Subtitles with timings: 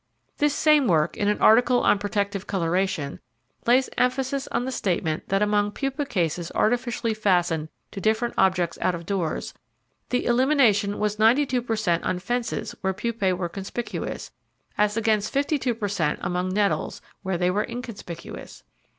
[0.39, 3.19] This same work, in an article on protective colouration,
[3.67, 8.95] lays emphasis on the statement that among pupa cases artificially fastened to different objects out
[8.95, 9.53] of doors,
[10.09, 14.31] "the elimination was ninety two per cent on fences where pupae were conspicuous,
[14.75, 18.63] as against fifty two per cent among nettles, where they were inconspicuous."